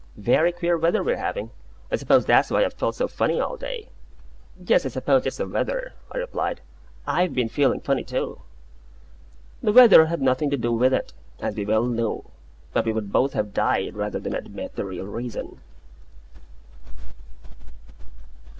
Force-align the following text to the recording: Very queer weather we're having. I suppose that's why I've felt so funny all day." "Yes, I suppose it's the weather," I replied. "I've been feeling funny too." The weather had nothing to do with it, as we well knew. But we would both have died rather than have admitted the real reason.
Very 0.17 0.51
queer 0.51 0.79
weather 0.79 1.03
we're 1.03 1.17
having. 1.17 1.51
I 1.91 1.95
suppose 1.95 2.25
that's 2.25 2.49
why 2.49 2.65
I've 2.65 2.73
felt 2.73 2.95
so 2.95 3.07
funny 3.07 3.39
all 3.39 3.55
day." 3.55 3.89
"Yes, 4.65 4.83
I 4.83 4.89
suppose 4.89 5.27
it's 5.27 5.37
the 5.37 5.45
weather," 5.47 5.93
I 6.11 6.17
replied. 6.17 6.59
"I've 7.05 7.35
been 7.35 7.49
feeling 7.49 7.81
funny 7.81 8.03
too." 8.03 8.41
The 9.61 9.71
weather 9.71 10.07
had 10.07 10.19
nothing 10.19 10.49
to 10.49 10.57
do 10.57 10.71
with 10.71 10.91
it, 10.95 11.13
as 11.39 11.55
we 11.55 11.65
well 11.67 11.85
knew. 11.85 12.25
But 12.73 12.85
we 12.85 12.91
would 12.93 13.11
both 13.13 13.33
have 13.33 13.53
died 13.53 13.93
rather 13.95 14.17
than 14.17 14.33
have 14.33 14.47
admitted 14.47 14.75
the 14.75 14.85
real 14.85 15.05
reason. 15.05 15.59